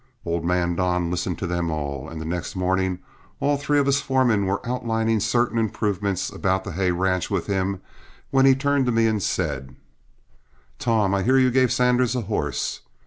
Old 0.25 0.43
man 0.43 0.73
Don 0.77 1.11
listened 1.11 1.37
to 1.37 1.45
them 1.45 1.69
all, 1.69 2.09
and 2.09 2.19
the 2.19 2.25
next 2.25 2.55
morning, 2.55 2.93
as 2.93 2.99
all 3.39 3.55
three 3.55 3.77
of 3.77 3.87
us 3.87 4.01
foremen 4.01 4.47
were 4.47 4.67
outlining 4.67 5.19
certain 5.19 5.59
improvements 5.59 6.31
about 6.31 6.63
the 6.63 6.71
hay 6.71 6.89
ranch 6.91 7.29
with 7.29 7.45
him, 7.45 7.81
he 8.31 8.55
turned 8.55 8.87
to 8.87 8.91
me 8.91 9.05
and 9.05 9.21
said: 9.21 9.75
"Tom, 10.79 11.13
I 11.13 11.21
hear 11.21 11.37
you 11.37 11.51
gave 11.51 11.71
Sanders 11.71 12.15
a 12.15 12.21
horse. 12.21 12.79